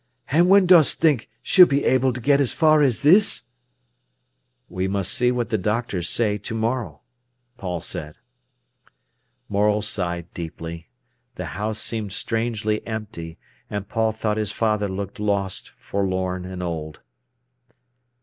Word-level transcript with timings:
An' 0.31 0.47
when 0.47 0.65
dost 0.65 0.99
think 0.99 1.29
she'll 1.43 1.67
be 1.67 1.83
able 1.85 2.11
to 2.11 2.19
get 2.19 2.41
as 2.41 2.53
far 2.53 2.81
as 2.81 3.03
this?" 3.03 3.49
"We 4.67 4.87
must 4.87 5.13
see 5.13 5.31
what 5.31 5.49
the 5.49 5.59
doctors 5.59 6.09
say 6.09 6.39
to 6.39 6.55
morrow," 6.55 7.01
Paul 7.59 7.81
said. 7.81 8.15
Morel 9.47 9.83
sighed 9.83 10.33
deeply. 10.33 10.89
The 11.35 11.45
house 11.53 11.77
seemed 11.79 12.13
strangely 12.13 12.83
empty, 12.87 13.37
and 13.69 13.87
Paul 13.87 14.11
thought 14.11 14.37
his 14.37 14.51
father 14.51 14.89
looked 14.89 15.19
lost, 15.19 15.71
forlorn, 15.77 16.45
and 16.45 16.63
old. 16.63 17.01